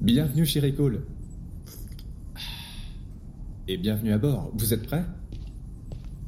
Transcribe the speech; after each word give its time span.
Bienvenue 0.00 0.46
chez 0.46 0.60
Recall. 0.60 1.02
Et 3.68 3.76
bienvenue 3.76 4.14
à 4.14 4.18
bord. 4.18 4.50
Vous 4.54 4.72
êtes 4.72 4.86
prêts? 4.86 5.04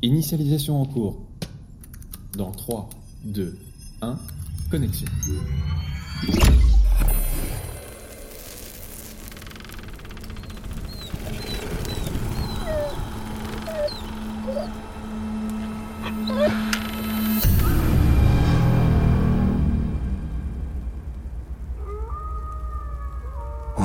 Initialisation 0.03 0.83
en 0.83 0.85
cours. 0.85 1.27
Dans 2.37 2.51
3, 2.51 2.91
2, 3.25 3.57
1, 4.03 4.19
connexion. 4.71 5.07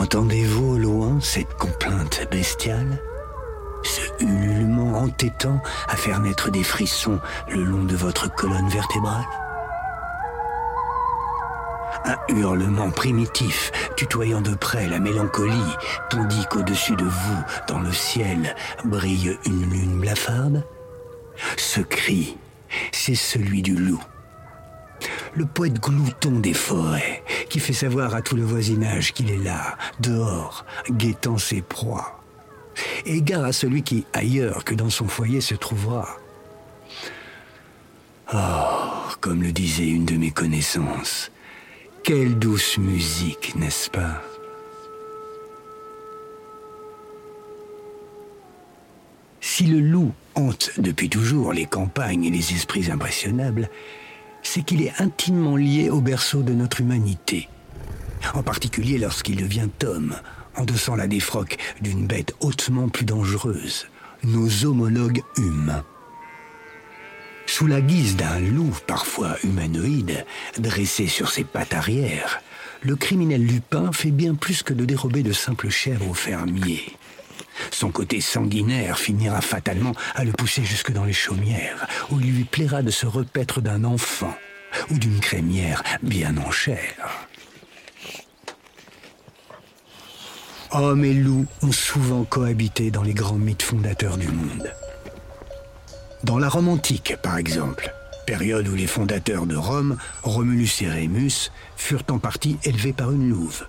Entendez-vous 0.08 0.76
au 0.76 0.78
loin 0.78 1.20
cette 1.20 1.54
complainte 1.56 2.30
bestiale? 2.32 2.98
Ce 3.84 4.24
ululement 4.24 5.00
entêtant 5.00 5.62
à 5.90 5.98
faire 5.98 6.22
naître 6.22 6.50
des 6.50 6.64
frissons 6.64 7.20
le 7.50 7.62
long 7.62 7.84
de 7.84 7.98
votre 7.98 8.34
colonne 8.34 8.70
vertébrale? 8.70 9.26
Un 12.06 12.16
hurlement 12.30 12.90
primitif, 12.90 13.74
tutoyant 13.98 14.40
de 14.40 14.56
près 14.56 14.88
la 14.88 15.02
mélancolie, 15.02 15.76
tandis 16.10 16.46
qu'au-dessus 16.50 16.96
de 16.96 17.04
vous, 17.04 17.44
dans 17.68 17.82
le 17.82 17.92
ciel, 17.92 18.56
brille 18.86 19.38
une 19.46 19.70
lune 19.70 20.00
blafarde? 20.00 20.66
Ce 21.58 21.82
cri, 21.82 22.38
c'est 22.94 23.16
celui 23.16 23.62
du 23.62 23.76
loup. 23.76 24.02
Le 25.34 25.46
poète 25.46 25.82
glouton 25.82 26.40
des 26.40 26.54
forêts, 26.54 27.17
qui 27.48 27.60
fait 27.60 27.74
savoir 27.74 28.16
à 28.16 28.22
tout 28.22 28.36
le 28.36 28.44
voisinage 28.44 29.14
qu'il 29.14 29.32
est 29.32 29.44
là, 29.44 29.78
dehors, 30.00 30.66
guettant 30.90 31.38
ses 31.38 31.62
proies. 31.62 32.22
Égard 33.06 33.44
à 33.44 33.53
celui 33.53 33.84
qui, 33.84 34.06
ailleurs 34.14 34.64
que 34.64 34.76
dans 34.76 34.90
son 34.90 35.08
foyer, 35.08 35.42
se 35.42 35.56
trouvera. 35.56 36.08
Oh, 38.34 39.14
comme 39.22 39.42
le 39.42 39.52
disait 39.52 39.88
une 39.88 40.06
de 40.06 40.16
mes 40.16 40.31
connaissances, 40.31 41.31
quelle 42.03 42.38
douce 42.38 42.78
musique, 42.78 43.56
n'est-ce 43.56 43.90
pas? 43.90 44.22
Si 49.42 49.64
le 49.64 49.80
loup 49.80 50.12
hante 50.36 50.72
depuis 50.78 51.09
toujours 51.09 51.53
les 51.53 51.66
campagnes 51.66 52.25
et 52.25 52.30
les 52.30 52.53
esprits 52.53 52.92
impressionnables, 52.92 53.70
c'est 54.48 54.62
qu'il 54.62 54.81
est 54.81 54.94
intimement 55.00 55.58
lié 55.58 55.90
au 55.90 56.00
berceau 56.00 56.42
de 56.42 56.53
notre 56.53 56.80
humanité. 56.80 57.50
En 58.34 58.44
particulier 58.44 58.98
lorsqu'il 58.98 59.36
devient 59.36 59.67
homme, 59.84 60.16
endossant 60.56 60.95
la 60.95 61.08
défroque 61.08 61.58
d'une 61.81 62.08
bête 62.08 62.34
hautement 62.40 62.88
plus 62.88 63.03
dangereuse, 63.03 63.88
nos 64.23 64.66
homologues 64.66 65.22
humains. 65.38 65.84
Sous 67.45 67.68
la 67.68 67.81
guise 67.81 68.16
d'un 68.16 68.40
loup, 68.40 68.73
parfois 68.88 69.36
humanoïde, 69.44 70.25
dressé 70.58 71.08
sur 71.08 71.30
ses 71.30 71.44
pattes 71.44 71.73
arrière, 71.73 72.42
le 72.81 72.95
criminel 72.95 73.45
Lupin 73.45 73.92
fait 73.92 74.12
bien 74.12 74.34
plus 74.34 74.64
que 74.64 74.73
de 74.73 74.86
dérober 74.86 75.23
de 75.23 75.34
simples 75.34 75.70
chèvres 75.70 76.09
aux 76.09 76.14
fermiers. 76.14 76.97
Son 77.72 77.91
côté 77.91 78.22
sanguinaire 78.22 78.97
finira 78.97 79.41
fatalement 79.41 79.94
à 80.16 80.23
le 80.23 80.31
pousser 80.31 80.63
jusque 80.63 80.91
dans 80.91 81.05
les 81.05 81.13
chaumières, 81.13 81.88
où 82.11 82.19
il 82.19 82.33
lui 82.33 82.44
plaira 82.44 82.81
de 82.81 82.91
se 82.91 83.05
repaître 83.05 83.61
d'un 83.61 83.83
enfant 83.83 84.33
ou 84.91 84.97
d'une 84.97 85.19
crémière 85.19 85.83
bien 86.02 86.38
en 86.38 86.52
chair. 86.52 87.28
Hommes 90.72 91.05
et 91.05 91.13
loups 91.13 91.45
ont 91.63 91.72
souvent 91.72 92.23
cohabité 92.23 92.91
dans 92.91 93.03
les 93.03 93.13
grands 93.13 93.38
mythes 93.38 93.63
fondateurs 93.63 94.17
du 94.17 94.28
monde. 94.28 94.73
Dans 96.23 96.38
la 96.38 96.50
Rome 96.50 96.67
antique, 96.67 97.16
par 97.23 97.38
exemple, 97.38 97.94
période 98.25 98.67
où 98.67 98.75
les 98.75 98.88
fondateurs 98.88 99.46
de 99.46 99.56
Rome, 99.56 99.97
Romulus 100.23 100.81
et 100.81 100.90
Rémus, 100.90 101.51
furent 101.78 102.03
en 102.09 102.19
partie 102.19 102.57
élevés 102.63 102.91
par 102.91 103.12
une 103.12 103.29
louve 103.29 103.66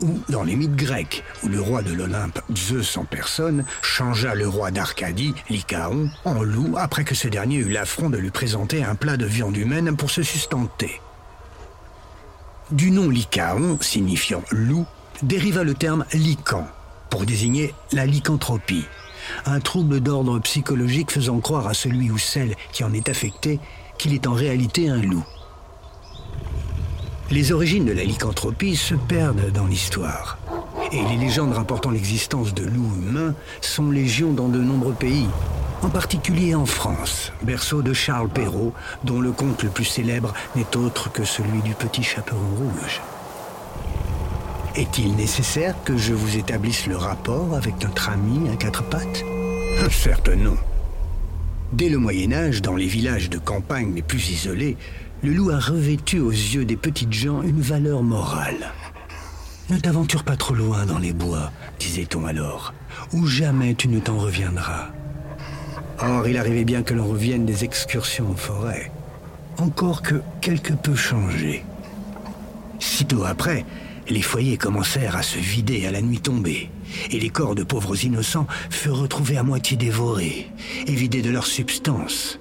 ou 0.00 0.20
dans 0.28 0.42
les 0.42 0.56
mythes 0.56 0.76
grecs, 0.76 1.24
où 1.42 1.48
le 1.48 1.60
roi 1.60 1.82
de 1.82 1.92
l'Olympe, 1.92 2.40
Zeus 2.54 2.96
en 2.96 3.04
personne, 3.04 3.64
changea 3.82 4.34
le 4.34 4.48
roi 4.48 4.70
d'Arcadie, 4.70 5.34
Lycaon, 5.50 6.10
en 6.24 6.42
loup 6.42 6.74
après 6.76 7.04
que 7.04 7.14
ce 7.14 7.28
dernier 7.28 7.56
eut 7.56 7.70
l'affront 7.70 8.10
de 8.10 8.18
lui 8.18 8.30
présenter 8.30 8.84
un 8.84 8.94
plat 8.94 9.16
de 9.16 9.26
viande 9.26 9.56
humaine 9.56 9.96
pour 9.96 10.10
se 10.10 10.22
sustenter. 10.22 11.00
Du 12.70 12.90
nom 12.90 13.08
Lycaon, 13.08 13.78
signifiant 13.80 14.42
loup, 14.50 14.86
dériva 15.22 15.64
le 15.64 15.74
terme 15.74 16.04
lycan, 16.12 16.66
pour 17.10 17.24
désigner 17.24 17.74
la 17.92 18.06
lycanthropie, 18.06 18.84
un 19.46 19.60
trouble 19.60 20.00
d'ordre 20.00 20.38
psychologique 20.40 21.10
faisant 21.10 21.40
croire 21.40 21.66
à 21.66 21.74
celui 21.74 22.10
ou 22.10 22.18
celle 22.18 22.54
qui 22.72 22.84
en 22.84 22.92
est 22.92 23.08
affecté 23.08 23.58
qu'il 23.98 24.14
est 24.14 24.26
en 24.26 24.32
réalité 24.32 24.88
un 24.88 25.02
loup. 25.02 25.24
Les 27.30 27.52
origines 27.52 27.84
de 27.84 27.92
la 27.92 28.04
lycanthropie 28.04 28.74
se 28.74 28.94
perdent 28.94 29.52
dans 29.52 29.66
l'histoire. 29.66 30.38
Et 30.92 31.02
les 31.10 31.16
légendes 31.16 31.52
rapportant 31.52 31.90
l'existence 31.90 32.54
de 32.54 32.64
loups 32.64 32.94
humains 33.02 33.34
sont 33.60 33.90
légion 33.90 34.32
dans 34.32 34.48
de 34.48 34.58
nombreux 34.58 34.94
pays, 34.94 35.26
en 35.82 35.90
particulier 35.90 36.54
en 36.54 36.64
France, 36.64 37.32
berceau 37.42 37.82
de 37.82 37.92
Charles 37.92 38.30
Perrault, 38.30 38.72
dont 39.04 39.20
le 39.20 39.30
conte 39.30 39.62
le 39.62 39.68
plus 39.68 39.84
célèbre 39.84 40.32
n'est 40.56 40.74
autre 40.74 41.12
que 41.12 41.24
celui 41.24 41.60
du 41.60 41.74
petit 41.74 42.02
chaperon 42.02 42.38
rouge. 42.56 43.02
Est-il 44.74 45.14
nécessaire 45.14 45.74
que 45.84 45.98
je 45.98 46.14
vous 46.14 46.38
établisse 46.38 46.86
le 46.86 46.96
rapport 46.96 47.54
avec 47.54 47.82
notre 47.82 48.08
ami 48.08 48.48
à 48.48 48.56
quatre 48.56 48.84
pattes? 48.84 49.22
Certes 49.90 50.30
non. 50.30 50.56
Dès 51.74 51.90
le 51.90 51.98
Moyen 51.98 52.32
Âge, 52.32 52.62
dans 52.62 52.76
les 52.76 52.86
villages 52.86 53.28
de 53.28 53.36
campagne 53.36 53.92
les 53.94 54.02
plus 54.02 54.30
isolés, 54.30 54.78
le 55.22 55.32
loup 55.32 55.50
a 55.50 55.58
revêtu 55.58 56.20
aux 56.20 56.30
yeux 56.30 56.64
des 56.64 56.76
petites 56.76 57.12
gens 57.12 57.42
une 57.42 57.60
valeur 57.60 58.02
morale. 58.02 58.72
Ne 59.70 59.78
t'aventure 59.78 60.24
pas 60.24 60.36
trop 60.36 60.54
loin 60.54 60.86
dans 60.86 60.98
les 60.98 61.12
bois, 61.12 61.50
disait-on 61.78 62.24
alors, 62.24 62.72
ou 63.12 63.26
jamais 63.26 63.74
tu 63.74 63.88
ne 63.88 63.98
t'en 63.98 64.16
reviendras. 64.16 64.88
Or, 66.00 66.28
il 66.28 66.38
arrivait 66.38 66.64
bien 66.64 66.82
que 66.82 66.94
l'on 66.94 67.06
revienne 67.06 67.44
des 67.44 67.64
excursions 67.64 68.30
en 68.30 68.36
forêt, 68.36 68.92
encore 69.58 70.02
que 70.02 70.22
quelque 70.40 70.72
peu 70.72 70.94
changé. 70.94 71.64
Sitôt 72.78 73.24
après, 73.24 73.66
les 74.08 74.22
foyers 74.22 74.56
commencèrent 74.56 75.16
à 75.16 75.22
se 75.22 75.38
vider 75.38 75.84
à 75.86 75.90
la 75.90 76.00
nuit 76.00 76.20
tombée, 76.20 76.70
et 77.10 77.18
les 77.18 77.30
corps 77.30 77.56
de 77.56 77.64
pauvres 77.64 78.04
innocents 78.04 78.46
furent 78.70 79.00
retrouvés 79.00 79.36
à 79.36 79.42
moitié 79.42 79.76
dévorés 79.76 80.48
et 80.86 80.94
vidés 80.94 81.22
de 81.22 81.30
leur 81.30 81.46
substance. 81.46 82.38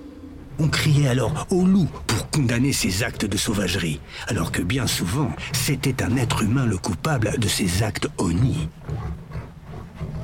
On 0.60 0.68
criait 0.68 1.08
alors 1.08 1.48
au 1.52 1.66
loup 1.66 1.88
pour 2.08 2.30
condamner 2.30 2.74
ces 2.74 3.04
actes 3.04 3.26
de 3.26 3.38
sauvagerie, 3.38 4.00
alors 4.28 4.52
que 4.52 4.62
bien 4.62 4.88
souvent, 4.88 5.32
c'était 5.54 6.04
un 6.04 6.18
être 6.18 6.42
humain 6.44 6.66
le 6.66 6.78
coupable 6.78 7.38
de 7.38 7.48
ces 7.48 7.84
actes 7.84 8.10
honnis. 8.18 8.68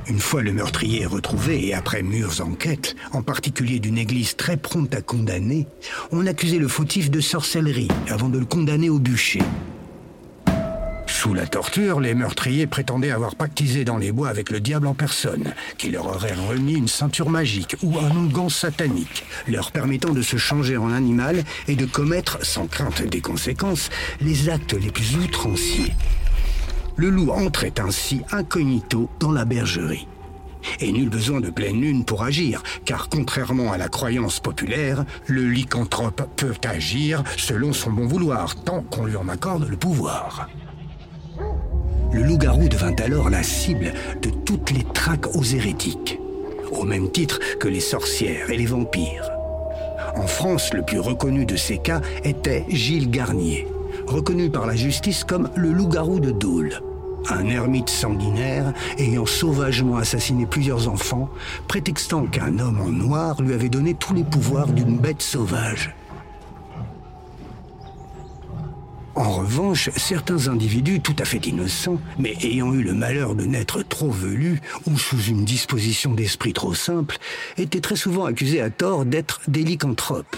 Une 0.06 0.18
fois 0.18 0.42
le 0.42 0.52
meurtrier 0.52 1.06
retrouvé 1.06 1.66
et 1.66 1.74
après 1.74 2.02
mûres 2.02 2.40
enquêtes, 2.42 2.94
en 3.12 3.22
particulier 3.22 3.78
d'une 3.78 3.96
église 3.96 4.36
très 4.36 4.56
prompte 4.56 4.94
à 4.94 5.00
condamner, 5.00 5.66
on 6.12 6.26
accusait 6.26 6.58
le 6.58 6.68
fautif 6.68 7.10
de 7.10 7.20
sorcellerie 7.20 7.88
avant 8.08 8.28
de 8.28 8.38
le 8.38 8.44
condamner 8.44 8.90
au 8.90 8.98
bûcher. 8.98 9.42
Sous 11.24 11.32
la 11.32 11.46
torture, 11.46 12.00
les 12.00 12.12
meurtriers 12.12 12.66
prétendaient 12.66 13.10
avoir 13.10 13.34
pactisé 13.34 13.86
dans 13.86 13.96
les 13.96 14.12
bois 14.12 14.28
avec 14.28 14.50
le 14.50 14.60
diable 14.60 14.86
en 14.86 14.92
personne, 14.92 15.54
qui 15.78 15.88
leur 15.88 16.04
aurait 16.04 16.34
remis 16.34 16.74
une 16.74 16.86
ceinture 16.86 17.30
magique 17.30 17.76
ou 17.82 17.98
un 17.98 18.10
onguent 18.10 18.50
satanique, 18.50 19.24
leur 19.48 19.72
permettant 19.72 20.12
de 20.12 20.20
se 20.20 20.36
changer 20.36 20.76
en 20.76 20.92
animal 20.92 21.42
et 21.66 21.76
de 21.76 21.86
commettre, 21.86 22.44
sans 22.44 22.66
crainte 22.66 23.00
des 23.00 23.22
conséquences, 23.22 23.88
les 24.20 24.50
actes 24.50 24.74
les 24.74 24.90
plus 24.90 25.16
outranciers. 25.16 25.94
Le 26.96 27.08
loup 27.08 27.30
entrait 27.30 27.80
ainsi 27.80 28.20
incognito 28.30 29.08
dans 29.18 29.32
la 29.32 29.46
bergerie. 29.46 30.06
Et 30.80 30.92
nul 30.92 31.08
besoin 31.08 31.40
de 31.40 31.48
pleine 31.48 31.80
lune 31.80 32.04
pour 32.04 32.22
agir, 32.22 32.62
car 32.84 33.08
contrairement 33.08 33.72
à 33.72 33.78
la 33.78 33.88
croyance 33.88 34.40
populaire, 34.40 35.06
le 35.26 35.48
lycanthrope 35.48 36.28
peut 36.36 36.52
agir 36.68 37.24
selon 37.38 37.72
son 37.72 37.92
bon 37.92 38.06
vouloir, 38.06 38.56
tant 38.56 38.82
qu'on 38.82 39.06
lui 39.06 39.16
en 39.16 39.30
accorde 39.30 39.66
le 39.66 39.78
pouvoir. 39.78 40.50
Le 42.14 42.22
loup-garou 42.22 42.68
devint 42.68 42.94
alors 43.02 43.28
la 43.28 43.42
cible 43.42 43.92
de 44.22 44.30
toutes 44.30 44.70
les 44.70 44.84
traques 44.94 45.34
aux 45.34 45.42
hérétiques, 45.42 46.20
au 46.70 46.84
même 46.84 47.10
titre 47.10 47.40
que 47.58 47.66
les 47.66 47.80
sorcières 47.80 48.50
et 48.50 48.56
les 48.56 48.66
vampires. 48.66 49.32
En 50.14 50.28
France, 50.28 50.72
le 50.72 50.82
plus 50.82 51.00
reconnu 51.00 51.44
de 51.44 51.56
ces 51.56 51.78
cas 51.78 52.00
était 52.22 52.66
Gilles 52.68 53.10
Garnier, 53.10 53.66
reconnu 54.06 54.48
par 54.48 54.64
la 54.64 54.76
justice 54.76 55.24
comme 55.24 55.50
le 55.56 55.72
loup-garou 55.72 56.20
de 56.20 56.30
Dole, 56.30 56.80
un 57.28 57.46
ermite 57.46 57.90
sanguinaire 57.90 58.72
ayant 58.96 59.26
sauvagement 59.26 59.96
assassiné 59.96 60.46
plusieurs 60.46 60.88
enfants, 60.88 61.28
prétextant 61.66 62.26
qu'un 62.26 62.60
homme 62.60 62.80
en 62.80 62.90
noir 62.90 63.42
lui 63.42 63.54
avait 63.54 63.68
donné 63.68 63.94
tous 63.94 64.14
les 64.14 64.22
pouvoirs 64.22 64.68
d'une 64.68 64.98
bête 64.98 65.22
sauvage. 65.22 65.92
En 69.16 69.30
revanche, 69.30 69.90
certains 69.96 70.48
individus 70.48 71.00
tout 71.00 71.14
à 71.20 71.24
fait 71.24 71.46
innocents, 71.46 72.00
mais 72.18 72.34
ayant 72.42 72.72
eu 72.74 72.82
le 72.82 72.94
malheur 72.94 73.36
de 73.36 73.44
naître 73.44 73.82
trop 73.82 74.10
velus 74.10 74.60
ou 74.86 74.98
sous 74.98 75.22
une 75.22 75.44
disposition 75.44 76.14
d'esprit 76.14 76.52
trop 76.52 76.74
simple, 76.74 77.18
étaient 77.56 77.80
très 77.80 77.96
souvent 77.96 78.24
accusés 78.24 78.60
à 78.60 78.70
tort 78.70 79.04
d'être 79.04 79.40
des 79.46 79.62
lycanthropes. 79.62 80.36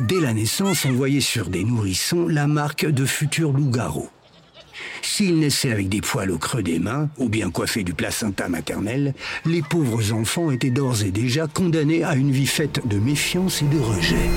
Dès 0.00 0.20
la 0.20 0.32
naissance, 0.32 0.84
on 0.84 0.92
voyait 0.92 1.20
sur 1.20 1.48
des 1.48 1.62
nourrissons 1.62 2.26
la 2.26 2.48
marque 2.48 2.86
de 2.86 3.04
futurs 3.04 3.52
loups-garous. 3.52 4.08
S'ils 5.02 5.38
naissaient 5.38 5.70
avec 5.70 5.88
des 5.88 6.00
poils 6.00 6.30
au 6.30 6.38
creux 6.38 6.62
des 6.62 6.80
mains, 6.80 7.08
ou 7.18 7.28
bien 7.28 7.50
coiffés 7.50 7.84
du 7.84 7.94
placenta 7.94 8.48
maternel, 8.48 9.14
les 9.44 9.62
pauvres 9.62 10.12
enfants 10.12 10.50
étaient 10.50 10.70
d'ores 10.70 11.04
et 11.04 11.12
déjà 11.12 11.46
condamnés 11.46 12.02
à 12.02 12.16
une 12.16 12.32
vie 12.32 12.46
faite 12.46 12.80
de 12.88 12.98
méfiance 12.98 13.62
et 13.62 13.66
de 13.66 13.78
rejet. 13.78 14.30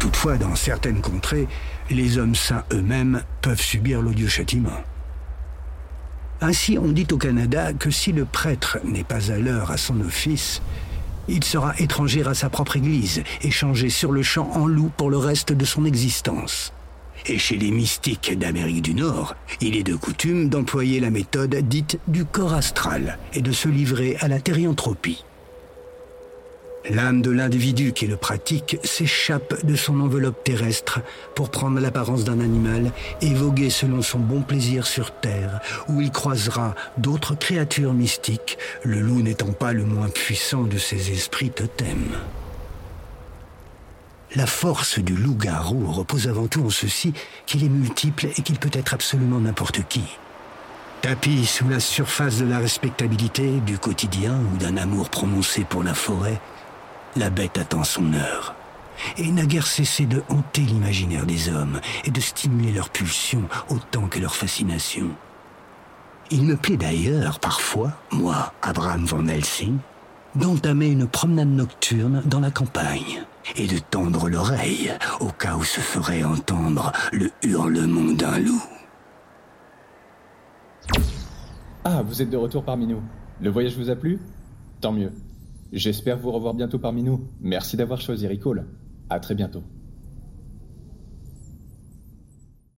Toutefois, 0.00 0.38
dans 0.38 0.56
certaines 0.56 1.02
contrées, 1.02 1.46
les 1.90 2.16
hommes 2.16 2.34
saints 2.34 2.64
eux-mêmes 2.72 3.22
peuvent 3.42 3.60
subir 3.60 4.00
l'odieux 4.00 4.28
châtiment. 4.28 4.82
Ainsi, 6.40 6.78
on 6.78 6.88
dit 6.88 7.06
au 7.12 7.18
Canada 7.18 7.74
que 7.74 7.90
si 7.90 8.10
le 8.10 8.24
prêtre 8.24 8.78
n'est 8.82 9.04
pas 9.04 9.30
à 9.30 9.36
l'heure 9.36 9.70
à 9.70 9.76
son 9.76 10.00
office, 10.00 10.62
il 11.28 11.44
sera 11.44 11.78
étranger 11.78 12.26
à 12.26 12.32
sa 12.32 12.48
propre 12.48 12.76
Église 12.76 13.22
et 13.42 13.50
changé 13.50 13.90
sur 13.90 14.10
le 14.10 14.22
champ 14.22 14.50
en 14.54 14.66
loup 14.66 14.90
pour 14.96 15.10
le 15.10 15.18
reste 15.18 15.52
de 15.52 15.64
son 15.66 15.84
existence. 15.84 16.72
Et 17.26 17.36
chez 17.36 17.58
les 17.58 17.70
mystiques 17.70 18.38
d'Amérique 18.38 18.80
du 18.80 18.94
Nord, 18.94 19.36
il 19.60 19.76
est 19.76 19.82
de 19.82 19.94
coutume 19.94 20.48
d'employer 20.48 21.00
la 21.00 21.10
méthode 21.10 21.54
dite 21.54 21.98
du 22.08 22.24
corps 22.24 22.54
astral 22.54 23.18
et 23.34 23.42
de 23.42 23.52
se 23.52 23.68
livrer 23.68 24.16
à 24.20 24.28
la 24.28 24.40
thérianthropie. 24.40 25.24
L'âme 26.88 27.20
de 27.20 27.30
l'individu 27.30 27.92
qui 27.92 28.06
le 28.06 28.16
pratique 28.16 28.78
s'échappe 28.82 29.66
de 29.66 29.76
son 29.76 30.00
enveloppe 30.00 30.42
terrestre 30.42 31.00
pour 31.34 31.50
prendre 31.50 31.78
l'apparence 31.78 32.24
d'un 32.24 32.40
animal 32.40 32.92
et 33.20 33.34
voguer 33.34 33.68
selon 33.68 34.00
son 34.00 34.18
bon 34.18 34.40
plaisir 34.40 34.86
sur 34.86 35.10
Terre, 35.12 35.60
où 35.88 36.00
il 36.00 36.10
croisera 36.10 36.74
d'autres 36.96 37.34
créatures 37.34 37.92
mystiques, 37.92 38.56
le 38.82 39.00
loup 39.00 39.20
n'étant 39.20 39.52
pas 39.52 39.74
le 39.74 39.84
moins 39.84 40.08
puissant 40.08 40.62
de 40.62 40.78
ces 40.78 41.12
esprits 41.12 41.50
totems. 41.50 42.16
La 44.34 44.46
force 44.46 45.00
du 45.00 45.14
loup-garou 45.14 45.90
repose 45.92 46.28
avant 46.28 46.46
tout 46.46 46.64
en 46.64 46.70
ceci 46.70 47.12
qu'il 47.46 47.62
est 47.62 47.68
multiple 47.68 48.28
et 48.38 48.42
qu'il 48.42 48.58
peut 48.58 48.70
être 48.72 48.94
absolument 48.94 49.40
n'importe 49.40 49.86
qui. 49.88 50.04
Tapis 51.02 51.46
sous 51.46 51.68
la 51.68 51.80
surface 51.80 52.38
de 52.38 52.46
la 52.46 52.58
respectabilité, 52.58 53.60
du 53.66 53.78
quotidien 53.78 54.38
ou 54.52 54.56
d'un 54.58 54.76
amour 54.76 55.10
prononcé 55.10 55.64
pour 55.64 55.82
la 55.82 55.94
forêt, 55.94 56.40
la 57.16 57.30
bête 57.30 57.58
attend 57.58 57.84
son 57.84 58.12
heure 58.12 58.54
et 59.16 59.30
n'a 59.30 59.46
guère 59.46 59.66
cessé 59.66 60.06
de 60.06 60.22
hanter 60.28 60.62
l'imaginaire 60.62 61.26
des 61.26 61.48
hommes 61.48 61.80
et 62.04 62.10
de 62.10 62.20
stimuler 62.20 62.72
leurs 62.72 62.90
pulsions 62.90 63.48
autant 63.68 64.06
que 64.08 64.18
leur 64.18 64.34
fascination. 64.34 65.08
Il 66.30 66.44
me 66.44 66.56
plaît 66.56 66.76
d'ailleurs 66.76 67.40
parfois, 67.40 67.92
moi, 68.12 68.52
Abraham 68.62 69.04
Van 69.04 69.26
Helsing, 69.26 69.78
d'entamer 70.36 70.88
une 70.88 71.08
promenade 71.08 71.48
nocturne 71.48 72.22
dans 72.24 72.40
la 72.40 72.50
campagne 72.50 73.24
et 73.56 73.66
de 73.66 73.78
tendre 73.78 74.28
l'oreille 74.28 74.92
au 75.18 75.28
cas 75.30 75.56
où 75.56 75.64
se 75.64 75.80
ferait 75.80 76.22
entendre 76.22 76.92
le 77.12 77.30
hurlement 77.42 78.12
d'un 78.12 78.38
loup. 78.38 78.62
Ah, 81.84 82.02
vous 82.02 82.22
êtes 82.22 82.30
de 82.30 82.36
retour 82.36 82.62
parmi 82.62 82.86
nous. 82.86 83.02
Le 83.40 83.50
voyage 83.50 83.76
vous 83.76 83.90
a 83.90 83.96
plu? 83.96 84.20
Tant 84.80 84.92
mieux. 84.92 85.12
J'espère 85.72 86.18
vous 86.18 86.32
revoir 86.32 86.54
bientôt 86.54 86.78
parmi 86.78 87.02
nous. 87.02 87.28
Merci 87.40 87.76
d'avoir 87.76 88.00
choisi 88.00 88.26
Recall. 88.26 88.66
À 89.08 89.20
très 89.20 89.34
bientôt. 89.34 89.62